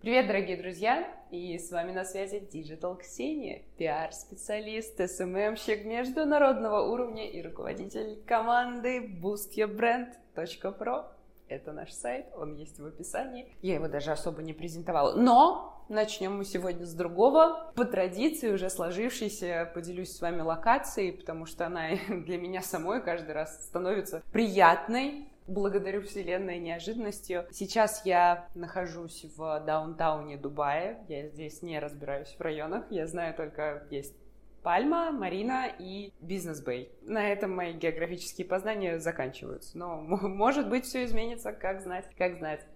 Привет, 0.00 0.28
дорогие 0.28 0.56
друзья! 0.56 1.06
И 1.30 1.58
с 1.58 1.70
вами 1.70 1.92
на 1.92 2.06
связи 2.06 2.36
Digital 2.36 2.98
Ксения, 2.98 3.64
пиар-специалист, 3.76 4.96
СММщик 4.96 5.84
международного 5.84 6.90
уровня 6.90 7.28
и 7.28 7.42
руководитель 7.42 8.18
команды 8.26 9.06
boostyourbrand.pro. 9.22 11.04
Это 11.48 11.72
наш 11.72 11.92
сайт, 11.92 12.28
он 12.34 12.54
есть 12.54 12.80
в 12.80 12.86
описании. 12.86 13.54
Я 13.60 13.74
его 13.74 13.88
даже 13.88 14.10
особо 14.10 14.40
не 14.40 14.54
презентовала. 14.54 15.16
Но 15.16 15.84
начнем 15.90 16.34
мы 16.34 16.46
сегодня 16.46 16.86
с 16.86 16.94
другого. 16.94 17.70
По 17.76 17.84
традиции 17.84 18.50
уже 18.50 18.70
сложившейся 18.70 19.70
поделюсь 19.74 20.16
с 20.16 20.22
вами 20.22 20.40
локацией, 20.40 21.12
потому 21.12 21.44
что 21.44 21.66
она 21.66 21.90
для 22.08 22.38
меня 22.38 22.62
самой 22.62 23.02
каждый 23.02 23.32
раз 23.32 23.66
становится 23.66 24.22
приятной 24.32 25.29
благодарю 25.50 26.02
вселенной 26.02 26.58
неожиданностью. 26.58 27.46
Сейчас 27.50 28.06
я 28.06 28.48
нахожусь 28.54 29.26
в 29.36 29.60
даунтауне 29.66 30.36
Дубая. 30.36 31.04
Я 31.08 31.28
здесь 31.28 31.62
не 31.62 31.78
разбираюсь 31.78 32.34
в 32.38 32.40
районах. 32.40 32.84
Я 32.90 33.06
знаю 33.06 33.34
только 33.34 33.86
есть 33.90 34.14
Пальма, 34.62 35.10
Марина 35.10 35.66
и 35.78 36.12
Business 36.20 36.62
Bay. 36.62 36.92
На 37.02 37.30
этом 37.30 37.54
мои 37.54 37.72
географические 37.72 38.46
познания 38.46 38.98
заканчиваются. 38.98 39.76
Но, 39.76 39.96
может 40.00 40.68
быть, 40.68 40.84
все 40.84 41.04
изменится, 41.04 41.52
как 41.52 41.80
знать, 41.80 42.06
как 42.16 42.36
знать. 42.36 42.66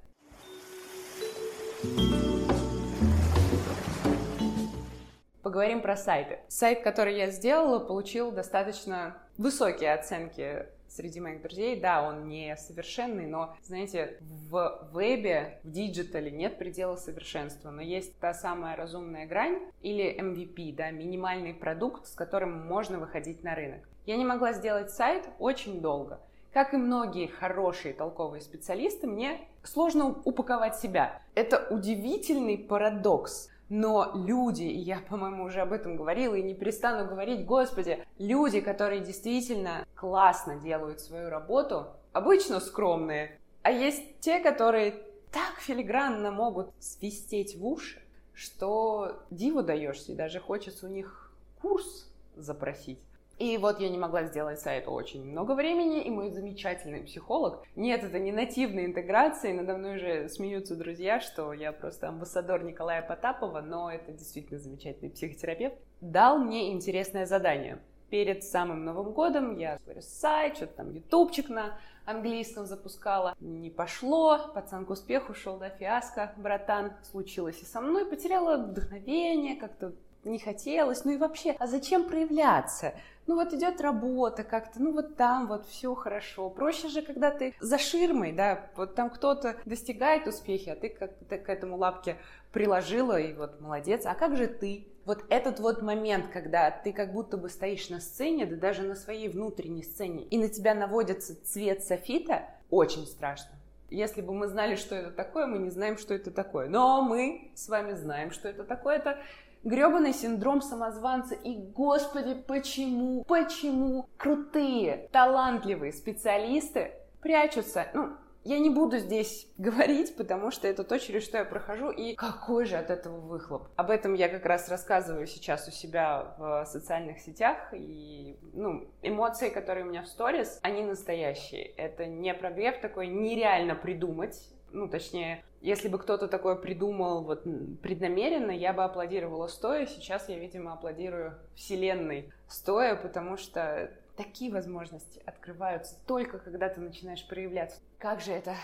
Поговорим 5.43 5.82
про 5.82 5.96
сайты. 5.96 6.38
Сайт, 6.48 6.82
который 6.82 7.16
я 7.16 7.30
сделала, 7.30 7.79
получил 7.79 8.32
достаточно 8.32 9.18
высокие 9.37 9.93
оценки 9.93 10.66
среди 10.95 11.21
моих 11.21 11.43
друзей. 11.43 11.80
Да, 11.80 12.07
он 12.07 12.29
не 12.29 12.57
совершенный, 12.57 13.27
но, 13.27 13.57
знаете, 13.62 14.19
в 14.21 14.89
вебе, 14.93 15.61
в 15.65 15.71
диджитале 15.71 16.30
нет 16.30 16.59
предела 16.59 16.97
совершенства, 16.97 17.71
но 17.71 17.83
есть 17.83 18.19
та 18.19 18.33
самая 18.35 18.77
разумная 18.77 19.27
грань 19.27 19.61
или 19.83 20.16
MVP, 20.21 20.75
да, 20.75 20.91
минимальный 20.91 21.55
продукт, 21.55 22.07
с 22.07 22.15
которым 22.15 22.66
можно 22.66 22.99
выходить 22.99 23.43
на 23.43 23.55
рынок. 23.55 23.88
Я 24.07 24.16
не 24.16 24.24
могла 24.24 24.52
сделать 24.52 24.91
сайт 24.91 25.29
очень 25.38 25.80
долго. 25.80 26.21
Как 26.52 26.73
и 26.73 26.77
многие 26.77 27.27
хорошие 27.27 27.93
толковые 27.95 28.40
специалисты, 28.40 29.09
мне 29.09 29.40
сложно 29.65 30.21
упаковать 30.24 30.77
себя. 30.77 31.21
Это 31.35 31.66
удивительный 31.68 32.57
парадокс. 32.57 33.51
Но 33.68 34.12
люди, 34.15 34.65
и 34.65 34.79
я, 34.79 34.98
по-моему, 35.09 35.45
уже 35.45 35.60
об 35.60 35.73
этом 35.73 35.96
говорила 35.96 36.34
и 36.34 36.43
не 36.43 36.54
перестану 36.54 37.09
говорить, 37.09 37.45
господи, 37.45 38.04
люди, 38.18 38.60
которые 38.60 39.01
действительно 39.01 39.87
классно 39.95 40.56
делают 40.56 41.01
свою 41.01 41.30
работу, 41.30 41.87
обычно 42.12 42.60
скромные, 42.60 43.38
а 43.62 43.71
есть 43.71 44.21
те, 44.21 44.40
которые 44.40 44.93
так 45.32 45.59
филигранно 45.59 46.30
могут 46.30 46.71
свистеть 46.79 47.56
в 47.56 47.66
уши, 47.66 48.01
что 48.32 49.23
диву 49.30 49.62
даешься, 49.62 50.12
и 50.12 50.16
даже 50.16 50.38
хочется 50.38 50.87
у 50.87 50.90
них 50.90 51.32
курс 51.60 52.12
запросить. 52.37 53.01
И 53.38 53.59
вот 53.59 53.80
я 53.80 53.88
не 53.88 53.99
могла 53.99 54.24
сделать 54.24 54.60
сайту 54.60 54.93
очень 54.93 55.24
много 55.24 55.54
времени, 55.54 56.02
и 56.02 56.10
мой 56.10 56.30
замечательный 56.30 57.01
психолог, 57.01 57.65
нет, 57.74 58.04
это 58.04 58.18
не 58.21 58.30
нативная 58.30 58.87
интеграция, 58.87 59.52
надо 59.52 59.77
мной 59.77 59.96
уже 59.96 60.29
смеются 60.29 60.77
друзья, 60.77 61.21
что 61.21 61.52
я 61.52 61.73
просто 61.73 62.09
амбассадор 62.09 62.62
Николая 62.62 63.02
Потапова, 63.02 63.60
но 63.60 63.90
это 63.90 64.12
действительно 64.12 64.60
замечательный 64.60 65.10
психотерапевт, 65.10 65.75
дал 66.00 66.38
мне 66.38 66.72
интересное 66.72 67.27
задание. 67.27 67.81
Перед 68.10 68.44
самым 68.44 68.84
Новым 68.84 69.12
годом 69.12 69.59
я 69.59 69.78
говорю, 69.84 70.03
сайт, 70.03 70.56
что-то 70.56 70.75
там 70.75 70.93
ютубчик 70.93 71.49
на 71.49 71.77
английском 72.05 72.66
запускала. 72.66 73.34
Не 73.41 73.71
пошло, 73.71 74.38
пацан 74.55 74.84
к 74.84 74.91
успеху 74.91 75.34
шел 75.34 75.59
до 75.59 75.71
фиаско, 75.71 76.32
братан, 76.37 76.93
случилось 77.03 77.60
и 77.62 77.65
со 77.65 77.81
мной, 77.81 78.06
потеряла 78.06 78.59
вдохновение, 78.59 79.56
как-то 79.56 79.94
не 80.25 80.39
хотелось, 80.39 81.05
ну 81.05 81.12
и 81.12 81.17
вообще, 81.17 81.56
а 81.59 81.67
зачем 81.67 82.05
проявляться? 82.05 82.94
Ну 83.27 83.37
вот 83.37 83.53
идет 83.55 83.81
работа 83.81 84.44
как-то, 84.44 84.83
ну 84.83 84.93
вот 84.93 85.17
там 85.17 85.47
вот 85.47 85.67
все 85.67 85.95
хорошо. 85.95 86.51
Проще 86.51 86.89
же, 86.89 87.01
когда 87.01 87.31
ты 87.31 87.55
за 87.59 87.79
ширмой, 87.79 88.33
да, 88.33 88.71
вот 88.77 88.95
там 88.95 89.09
кто-то 89.09 89.57
достигает 89.65 90.27
успехи, 90.27 90.69
а 90.69 90.77
ты 90.77 90.91
как-то 90.91 91.39
к 91.39 91.49
этому 91.49 91.77
лапке 91.77 92.19
приложила, 92.53 93.19
и 93.19 93.33
вот 93.33 93.61
молодец. 93.61 94.05
А 94.05 94.15
как 94.15 94.37
же 94.37 94.47
ты? 94.47 94.87
Вот 95.07 95.23
этот 95.29 95.61
вот 95.61 95.83
момент, 95.83 96.29
когда 96.33 96.71
ты 96.71 96.93
как 96.93 97.13
будто 97.13 97.37
бы 97.37 97.51
стоишь 97.51 97.91
на 97.91 98.01
сцене, 98.01 98.47
да 98.47 98.57
даже 98.57 98.83
на 98.83 98.95
своей 98.95 99.29
внутренней 99.29 99.83
сцене, 99.83 100.25
и 100.25 100.39
на 100.39 100.49
тебя 100.49 100.75
наводится 100.75 101.37
цвет 101.45 101.84
софита, 101.84 102.49
очень 102.71 103.07
страшно. 103.07 103.51
Если 103.91 104.23
бы 104.23 104.33
мы 104.33 104.49
знали, 104.49 104.77
что 104.77 104.95
это 104.95 105.11
такое, 105.11 105.47
мы 105.47 105.59
не 105.59 105.71
знаем, 105.71 105.99
что 105.99 106.15
это 106.15 106.31
такое. 106.31 106.69
Но 106.69 107.03
мы 107.03 107.53
с 107.55 107.69
вами 107.69 107.93
знаем, 107.93 108.31
что 108.31 108.49
это 108.49 108.65
такое. 108.65 108.97
Это 108.97 109.19
гребаный 109.65 110.13
синдром 110.13 110.63
самозванца. 110.63 111.35
И, 111.35 111.57
господи, 111.57 112.35
почему, 112.35 113.25
почему 113.25 114.09
крутые, 114.17 115.09
талантливые 115.13 115.93
специалисты 115.93 116.93
прячутся? 117.21 117.89
Ну, 117.95 118.11
я 118.45 118.59
не 118.59 118.69
буду 118.69 118.99
здесь 118.99 119.49
говорить, 119.59 120.17
потому 120.17 120.51
что 120.51 120.69
это 120.69 120.85
то, 120.85 120.99
через 120.99 121.25
что 121.25 121.39
я 121.39 121.45
прохожу, 121.45 121.91
и 121.91 122.15
какой 122.15 122.67
же 122.67 122.77
от 122.77 122.91
этого 122.91 123.19
выхлоп. 123.19 123.69
Об 123.77 123.91
этом 123.91 124.15
я 124.15 124.29
как 124.29 124.45
раз 124.45 124.69
рассказываю 124.69 125.27
сейчас 125.27 125.67
у 125.67 125.71
себя 125.71 126.35
в 126.39 126.67
социальных 126.67 127.21
сетях, 127.21 127.57
и 127.73 128.37
ну, 128.53 128.87
эмоции, 129.03 129.49
которые 129.49 129.87
у 129.87 129.89
меня 129.89 130.03
в 130.03 130.09
сторис, 130.09 130.59
они 130.63 130.83
настоящие. 130.83 131.65
Это 131.65 132.07
не 132.07 132.35
прогрев 132.35 132.81
такой, 132.81 133.07
нереально 133.07 133.75
придумать, 133.75 134.39
ну, 134.75 134.89
точнее, 134.89 135.45
если 135.61 135.89
бы 135.89 135.99
кто-то 135.99 136.27
такое 136.29 136.57
придумал 136.57 137.23
вот 137.23 137.45
преднамеренно, 137.81 138.51
я 138.51 138.73
бы 138.73 138.83
аплодировала 138.83 139.47
стоя. 139.47 139.87
Сейчас 139.87 140.29
я, 140.29 140.39
видимо, 140.39 140.73
аплодирую 140.73 141.39
вселенной 141.55 142.33
стоя, 142.49 142.97
потому 142.97 143.37
что 143.37 143.91
такие 144.17 144.53
возможности 144.53 145.23
открываются 145.25 145.97
только 146.07 146.39
когда 146.39 146.69
ты 146.69 146.81
начинаешь 146.81 147.27
проявляться. 147.27 147.81
Как 147.99 148.21
же 148.21 148.33
это 148.33 148.57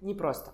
непросто. 0.00 0.52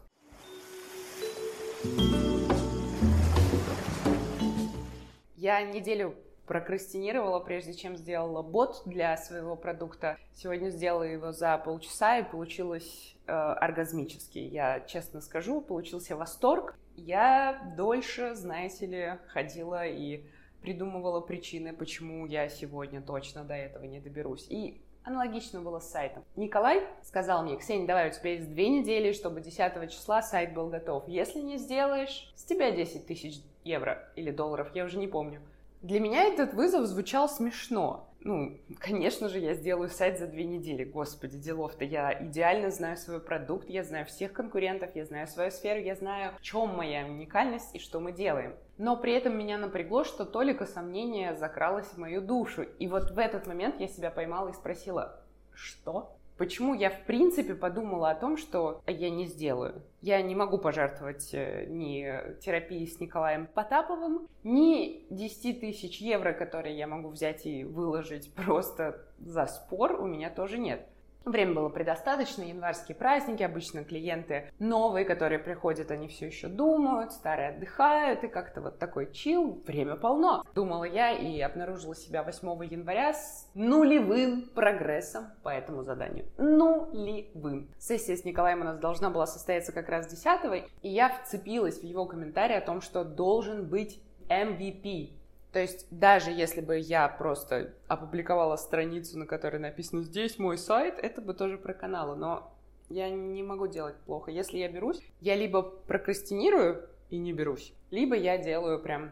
Я 5.37 5.63
неделю 5.63 6.17
прокрастинировала, 6.51 7.39
прежде 7.39 7.75
чем 7.75 7.97
сделала 7.97 8.43
бот 8.43 8.83
для 8.85 9.17
своего 9.17 9.55
продукта. 9.55 10.19
Сегодня 10.35 10.71
сделала 10.71 11.05
его 11.05 11.31
за 11.31 11.57
полчаса 11.59 12.19
и 12.19 12.29
получилось 12.29 13.15
э, 13.29 13.31
оргазмически. 13.31 14.41
Я 14.41 14.81
честно 14.81 15.21
скажу, 15.21 15.61
получился 15.61 16.17
восторг. 16.17 16.75
Я 16.97 17.73
дольше, 17.77 18.35
знаете 18.35 18.87
ли, 18.87 19.19
ходила 19.29 19.87
и 19.87 20.25
придумывала 20.61 21.21
причины, 21.21 21.73
почему 21.73 22.27
я 22.27 22.49
сегодня 22.49 23.01
точно 23.01 23.45
до 23.45 23.55
этого 23.55 23.85
не 23.85 24.01
доберусь. 24.01 24.49
И 24.51 24.81
Аналогично 25.05 25.61
было 25.61 25.79
с 25.79 25.89
сайтом. 25.89 26.25
Николай 26.35 26.85
сказал 27.05 27.45
мне, 27.45 27.57
Ксения, 27.59 27.87
давай, 27.87 28.11
у 28.11 28.13
тебя 28.13 28.33
есть 28.33 28.51
две 28.51 28.69
недели, 28.69 29.13
чтобы 29.13 29.41
10 29.41 29.89
числа 29.91 30.21
сайт 30.21 30.53
был 30.53 30.67
готов. 30.67 31.07
Если 31.07 31.39
не 31.39 31.59
сделаешь, 31.59 32.33
с 32.35 32.43
тебя 32.43 32.73
10 32.73 33.07
тысяч 33.07 33.41
евро 33.63 34.11
или 34.17 34.33
долларов, 34.33 34.75
я 34.75 34.85
уже 34.85 34.99
не 34.99 35.07
помню. 35.07 35.41
Для 35.83 35.99
меня 35.99 36.25
этот 36.25 36.53
вызов 36.53 36.87
звучал 36.87 37.29
смешно. 37.29 38.07
Ну, 38.23 38.61
конечно 38.79 39.31
же, 39.31 39.39
я 39.39 39.55
сделаю 39.55 39.89
сайт 39.89 40.19
за 40.19 40.27
две 40.27 40.45
недели. 40.45 40.85
Господи, 40.85 41.39
делов-то. 41.39 41.87
Я 41.87 42.23
идеально 42.27 42.71
знаю 42.71 42.99
свой 42.99 43.19
продукт, 43.19 43.71
я 43.71 43.83
знаю 43.83 44.05
всех 44.05 44.35
конкурентов, 44.35 44.95
я 44.95 45.07
знаю 45.07 45.27
свою 45.27 45.51
сферу, 45.51 45.81
я 45.81 45.95
знаю, 45.95 46.35
в 46.39 46.43
чем 46.43 46.77
моя 46.77 47.07
уникальность 47.07 47.75
и 47.75 47.79
что 47.79 47.99
мы 47.99 48.13
делаем. 48.13 48.55
Но 48.77 48.95
при 48.95 49.15
этом 49.15 49.39
меня 49.39 49.57
напрягло, 49.57 50.05
что 50.05 50.27
только 50.27 50.67
сомнение 50.67 51.35
закралось 51.35 51.87
в 51.87 51.97
мою 51.97 52.21
душу. 52.21 52.63
И 52.63 52.87
вот 52.87 53.13
в 53.13 53.19
этот 53.19 53.47
момент 53.47 53.81
я 53.81 53.89
себя 53.89 54.11
поймала 54.11 54.51
и 54.51 54.53
спросила, 54.53 55.19
что? 55.55 56.15
Почему 56.41 56.73
я 56.73 56.89
в 56.89 57.05
принципе 57.05 57.55
подумала 57.55 58.09
о 58.09 58.15
том, 58.15 58.39
что 58.39 58.81
я 58.87 59.11
не 59.11 59.27
сделаю? 59.27 59.83
Я 60.01 60.23
не 60.23 60.35
могу 60.35 60.57
пожертвовать 60.57 61.35
э, 61.35 61.67
ни 61.69 62.11
терапией 62.41 62.87
с 62.87 62.99
Николаем 62.99 63.47
Потаповым, 63.47 64.27
ни 64.43 65.05
10 65.11 65.61
тысяч 65.61 66.01
евро, 66.01 66.33
которые 66.33 66.79
я 66.79 66.87
могу 66.87 67.11
взять 67.11 67.45
и 67.45 67.63
выложить 67.63 68.33
просто 68.47 69.05
за 69.19 69.45
спор, 69.45 70.01
у 70.01 70.07
меня 70.07 70.31
тоже 70.31 70.57
нет. 70.57 70.89
Время 71.25 71.55
было 71.55 71.69
предостаточно, 71.69 72.43
январские 72.43 72.97
праздники, 72.97 73.43
обычно 73.43 73.85
клиенты 73.85 74.51
новые, 74.59 75.05
которые 75.05 75.39
приходят, 75.39 75.91
они 75.91 76.09
все 76.09 76.27
еще 76.27 76.49
думают, 76.49 77.13
старые 77.13 77.51
отдыхают, 77.51 78.25
и 78.25 78.29
как-то 78.29 78.61
вот 78.61 78.79
такой 78.79 79.13
чил, 79.13 79.63
время 79.67 79.97
полно. 79.97 80.45
Думала 80.55 80.85
я 80.85 81.13
и 81.13 81.41
обнаружила 81.41 81.95
себя 81.95 82.23
8 82.23 82.65
января 82.65 83.13
с 83.13 83.49
нулевым 83.55 84.49
прогрессом 84.55 85.27
по 85.43 85.51
этому 85.51 85.83
заданию. 85.83 86.27
Нулевым. 86.39 87.69
Сессия 87.79 88.17
с 88.17 88.25
Николаем 88.25 88.63
у 88.63 88.65
нас 88.65 88.79
должна 88.79 89.11
была 89.11 89.27
состояться 89.27 89.73
как 89.73 89.89
раз 89.89 90.07
10 90.07 90.65
и 90.83 90.89
я 90.89 91.11
вцепилась 91.11 91.81
в 91.81 91.85
его 91.85 92.07
комментарий 92.07 92.57
о 92.57 92.61
том, 92.61 92.81
что 92.81 93.05
должен 93.05 93.69
быть 93.69 94.03
MVP, 94.29 95.20
то 95.53 95.59
есть 95.59 95.87
даже 95.91 96.31
если 96.31 96.61
бы 96.61 96.79
я 96.79 97.09
просто 97.09 97.75
опубликовала 97.89 98.57
страницу, 98.57 99.19
на 99.19 99.27
которой 99.27 99.59
написано 99.59 100.03
«Здесь 100.03 100.39
мой 100.39 100.59
сайт», 100.59 100.99
это 100.99 101.21
бы 101.21 101.35
тоже 101.35 101.59
про 101.59 101.75
каналы, 101.75 102.17
но 102.17 102.53
я 102.89 103.11
не 103.11 103.43
могу 103.43 103.67
делать 103.67 103.97
плохо. 104.07 104.31
Если 104.31 104.59
я 104.59 104.69
берусь, 104.69 105.01
я 105.21 105.37
либо 105.37 105.63
прокрастинирую, 105.63 106.89
и 107.11 107.19
не 107.19 107.33
берусь. 107.33 107.73
Либо 107.91 108.17
я 108.17 108.39
делаю 108.39 108.81
прям 108.81 109.11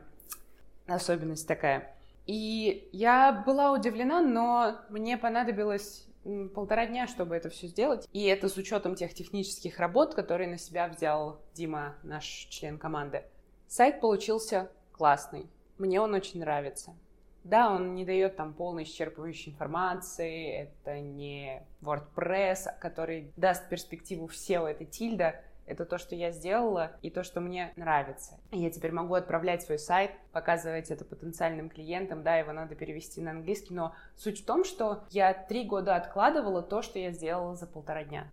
особенность 0.86 1.46
такая. 1.46 1.94
И 2.26 2.88
я 2.92 3.32
была 3.46 3.72
удивлена, 3.72 4.20
но 4.20 4.76
мне 4.88 5.18
понадобилось 5.18 6.06
полтора 6.54 6.86
дня, 6.86 7.06
чтобы 7.06 7.34
это 7.34 7.48
все 7.48 7.66
сделать. 7.66 8.08
И 8.12 8.24
это 8.24 8.48
с 8.48 8.56
учетом 8.56 8.94
тех 8.94 9.14
технических 9.14 9.78
работ, 9.78 10.14
которые 10.14 10.48
на 10.48 10.58
себя 10.58 10.88
взял 10.88 11.40
Дима, 11.54 11.96
наш 12.02 12.24
член 12.24 12.78
команды. 12.78 13.24
Сайт 13.66 14.00
получился 14.00 14.70
классный. 14.92 15.48
Мне 15.78 16.00
он 16.00 16.12
очень 16.14 16.40
нравится. 16.40 16.96
Да, 17.44 17.72
он 17.72 17.94
не 17.94 18.04
дает 18.04 18.36
там 18.36 18.52
полной 18.52 18.82
исчерпывающей 18.82 19.52
информации, 19.52 20.52
это 20.52 21.00
не 21.00 21.62
WordPress, 21.80 22.78
который 22.80 23.32
даст 23.36 23.68
перспективу 23.68 24.26
SEO, 24.26 24.66
это 24.66 24.84
тильда, 24.84 25.36
это 25.64 25.86
то, 25.86 25.98
что 25.98 26.16
я 26.16 26.32
сделала, 26.32 26.92
и 27.00 27.10
то, 27.10 27.22
что 27.22 27.40
мне 27.40 27.72
нравится. 27.76 28.40
Я 28.50 28.70
теперь 28.70 28.90
могу 28.90 29.14
отправлять 29.14 29.62
свой 29.62 29.78
сайт, 29.78 30.10
показывать 30.32 30.90
это 30.90 31.04
потенциальным 31.04 31.70
клиентам, 31.70 32.22
да, 32.22 32.36
его 32.36 32.52
надо 32.52 32.74
перевести 32.74 33.20
на 33.20 33.30
английский, 33.30 33.72
но 33.72 33.94
суть 34.16 34.42
в 34.42 34.44
том, 34.44 34.64
что 34.64 35.04
я 35.10 35.32
три 35.32 35.64
года 35.64 35.94
откладывала 35.94 36.60
то, 36.60 36.82
что 36.82 36.98
я 36.98 37.12
сделала 37.12 37.54
за 37.54 37.66
полтора 37.66 38.02
дня. 38.02 38.30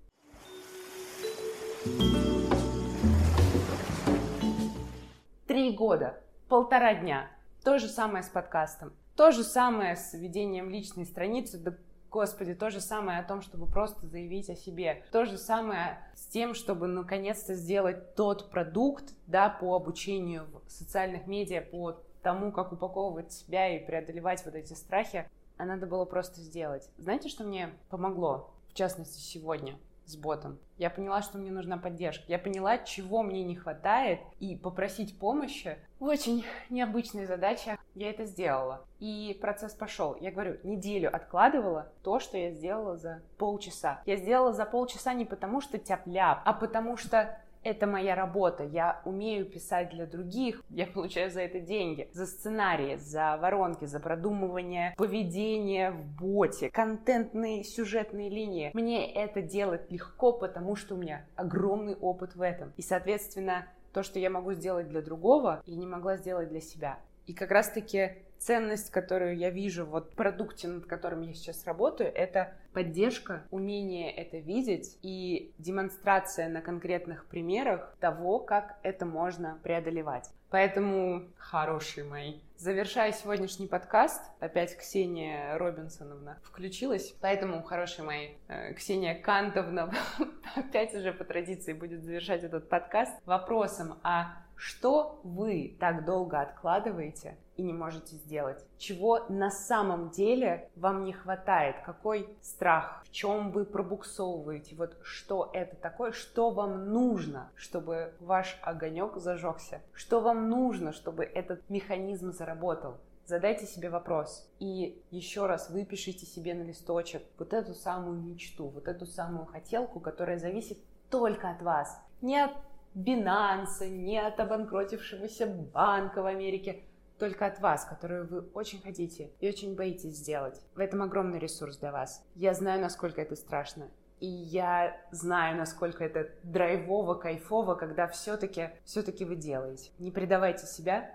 Три 5.47 5.71
года, 5.73 6.19
полтора 6.49 6.95
дня. 6.95 7.29
То 7.65 7.79
же 7.79 7.87
самое 7.87 8.23
с 8.23 8.29
подкастом. 8.29 8.93
То 9.15 9.31
же 9.31 9.43
самое 9.43 9.95
с 9.95 10.13
ведением 10.13 10.69
личной 10.69 11.03
страницы, 11.03 11.57
да 11.57 11.73
Господи, 12.11 12.53
то 12.53 12.69
же 12.69 12.79
самое 12.79 13.17
о 13.17 13.23
том, 13.23 13.41
чтобы 13.41 13.65
просто 13.65 14.05
заявить 14.05 14.51
о 14.51 14.55
себе. 14.55 15.03
То 15.11 15.25
же 15.25 15.39
самое 15.39 15.97
с 16.13 16.27
тем, 16.27 16.53
чтобы 16.53 16.85
наконец-то 16.85 17.55
сделать 17.55 18.13
тот 18.13 18.51
продукт, 18.51 19.15
да, 19.25 19.49
по 19.49 19.75
обучению 19.75 20.45
в 20.67 20.71
социальных 20.71 21.25
медиа, 21.25 21.61
по 21.61 21.97
тому, 22.21 22.51
как 22.51 22.71
упаковывать 22.71 23.33
себя 23.33 23.75
и 23.75 23.83
преодолевать 23.83 24.45
вот 24.45 24.53
эти 24.53 24.73
страхи, 24.73 25.27
а 25.57 25.65
надо 25.65 25.87
было 25.87 26.05
просто 26.05 26.41
сделать. 26.41 26.87
Знаете, 26.99 27.29
что 27.29 27.43
мне 27.45 27.71
помогло, 27.89 28.53
в 28.69 28.75
частности, 28.75 29.19
сегодня? 29.19 29.75
С 30.05 30.15
ботом. 30.15 30.59
Я 30.77 30.89
поняла, 30.89 31.21
что 31.21 31.37
мне 31.37 31.51
нужна 31.51 31.77
поддержка. 31.77 32.25
Я 32.27 32.37
поняла, 32.37 32.77
чего 32.77 33.23
мне 33.23 33.43
не 33.43 33.55
хватает, 33.55 34.19
и 34.39 34.55
попросить 34.55 35.17
помощи 35.17 35.77
очень 35.99 36.45
необычная 36.69 37.25
задача. 37.25 37.77
Я 37.93 38.09
это 38.09 38.25
сделала. 38.25 38.85
И 38.99 39.37
процесс 39.41 39.73
пошел. 39.73 40.15
Я 40.19 40.31
говорю, 40.31 40.57
неделю 40.63 41.15
откладывала 41.15 41.91
то, 42.03 42.19
что 42.19 42.37
я 42.37 42.51
сделала 42.51 42.97
за 42.97 43.21
полчаса. 43.37 44.01
Я 44.05 44.17
сделала 44.17 44.51
за 44.53 44.65
полчаса 44.65 45.13
не 45.13 45.25
потому, 45.25 45.61
что 45.61 45.77
тяп-ляп, 45.77 46.41
а 46.43 46.53
потому 46.53 46.97
что 46.97 47.39
это 47.65 47.87
моя 47.87 48.15
работа, 48.15 48.63
я 48.63 49.01
умею 49.05 49.45
писать 49.45 49.89
для 49.89 50.05
других, 50.05 50.63
я 50.69 50.85
получаю 50.85 51.31
за 51.31 51.41
это 51.41 51.59
деньги, 51.59 52.07
за 52.13 52.27
сценарии, 52.27 52.95
за 52.97 53.37
воронки, 53.37 53.85
за 53.85 53.99
продумывание 53.99 54.93
поведения 54.97 55.91
в 55.91 56.05
боте, 56.21 56.69
контентные 56.69 57.63
сюжетные 57.63 58.29
линии. 58.29 58.69
Мне 58.73 59.11
это 59.11 59.41
делать 59.41 59.91
легко, 59.91 60.31
потому 60.31 60.75
что 60.75 60.93
у 60.93 60.97
меня 60.97 61.25
огромный 61.35 61.95
опыт 61.95 62.35
в 62.35 62.41
этом. 62.41 62.71
И, 62.77 62.83
соответственно, 62.83 63.65
то, 63.93 64.03
что 64.03 64.19
я 64.19 64.29
могу 64.29 64.53
сделать 64.53 64.87
для 64.87 65.01
другого, 65.01 65.63
я 65.65 65.75
не 65.75 65.87
могла 65.87 66.17
сделать 66.17 66.49
для 66.49 66.61
себя. 66.61 66.99
И 67.27 67.33
как 67.33 67.51
раз-таки 67.51 68.17
ценность, 68.37 68.91
которую 68.91 69.37
я 69.37 69.49
вижу 69.49 69.85
вот 69.85 70.11
в 70.11 70.15
продукте, 70.15 70.67
над 70.67 70.85
которым 70.85 71.21
я 71.21 71.33
сейчас 71.33 71.65
работаю, 71.65 72.11
это 72.13 72.53
поддержка, 72.73 73.43
умение 73.49 74.11
это 74.11 74.37
видеть 74.37 74.97
и 75.01 75.51
демонстрация 75.57 76.49
на 76.49 76.61
конкретных 76.61 77.25
примерах 77.25 77.95
того, 77.99 78.39
как 78.39 78.77
это 78.83 79.05
можно 79.05 79.57
преодолевать. 79.63 80.29
Поэтому, 80.51 81.23
хорошие 81.37 82.03
мои, 82.05 82.35
завершая 82.57 83.11
сегодняшний 83.11 83.67
подкаст, 83.67 84.21
опять 84.39 84.77
Ксения 84.77 85.57
Робинсоновна 85.57 86.37
включилась, 86.43 87.15
поэтому, 87.19 87.63
хорошие 87.63 88.05
мои, 88.05 88.29
э, 88.47 88.73
Ксения 88.73 89.19
Кантовна 89.19 89.91
опять 90.55 90.93
уже 90.93 91.11
по 91.11 91.23
традиции 91.23 91.73
будет 91.73 92.03
завершать 92.03 92.43
этот 92.43 92.69
подкаст 92.69 93.13
вопросом, 93.25 93.99
а 94.03 94.44
что 94.55 95.19
вы 95.23 95.75
так 95.79 96.05
долго 96.05 96.41
откладываете 96.41 97.37
и 97.55 97.63
не 97.63 97.73
можете 97.73 98.15
сделать? 98.15 98.65
Чего 98.77 99.25
на 99.29 99.51
самом 99.51 100.09
деле 100.09 100.69
вам 100.75 101.03
не 101.03 101.13
хватает? 101.13 101.77
Какой 101.85 102.29
страх? 102.41 103.03
В 103.05 103.11
чем 103.11 103.51
вы 103.51 103.65
пробуксовываете? 103.65 104.75
Вот 104.75 104.97
что 105.01 105.49
это 105.53 105.75
такое? 105.75 106.11
Что 106.11 106.49
вам 106.49 106.91
нужно, 106.91 107.51
чтобы 107.55 108.13
ваш 108.19 108.59
огонек 108.61 109.17
зажегся? 109.17 109.81
Что 109.93 110.21
вам 110.21 110.49
нужно, 110.49 110.91
чтобы 110.91 111.23
этот 111.23 111.69
механизм 111.69 112.31
заработал? 112.31 112.97
Задайте 113.25 113.65
себе 113.65 113.89
вопрос 113.89 114.47
и 114.59 115.01
еще 115.09 115.47
раз 115.47 115.71
выпишите 115.71 116.27
себе 116.27 116.53
на 116.53 116.61
листочек 116.61 117.23
вот 117.39 117.53
эту 117.53 117.73
самую 117.73 118.21
мечту, 118.21 118.67
вот 118.67 118.87
эту 118.87 119.07
самую 119.07 119.47
хотелку, 119.47 119.99
которая 119.99 120.37
зависит 120.37 120.77
только 121.09 121.49
от 121.49 121.63
вас. 121.63 121.99
Не 122.21 122.43
от 122.43 122.51
Binance, 122.95 123.87
не 123.89 124.17
от 124.17 124.39
обанкротившегося 124.39 125.47
банка 125.47 126.21
в 126.21 126.25
Америке, 126.25 126.83
только 127.19 127.45
от 127.45 127.59
вас, 127.59 127.85
которую 127.85 128.27
вы 128.27 128.41
очень 128.53 128.81
хотите 128.81 129.31
и 129.39 129.47
очень 129.47 129.75
боитесь 129.75 130.15
сделать. 130.15 130.61
В 130.75 130.79
этом 130.79 131.01
огромный 131.01 131.39
ресурс 131.39 131.77
для 131.77 131.91
вас. 131.91 132.25
Я 132.35 132.53
знаю, 132.53 132.81
насколько 132.81 133.21
это 133.21 133.35
страшно. 133.35 133.89
И 134.19 134.27
я 134.27 134.95
знаю, 135.11 135.57
насколько 135.57 136.03
это 136.03 136.29
драйвово, 136.43 137.15
кайфово, 137.15 137.75
когда 137.75 138.07
все-таки 138.07 138.69
все-таки 138.85 139.25
вы 139.25 139.35
делаете. 139.35 139.91
Не 139.99 140.11
предавайте 140.11 140.65
себя. 140.65 141.11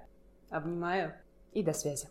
Обнимаю 0.51 1.15
и 1.53 1.63
до 1.63 1.73
связи. 1.73 2.09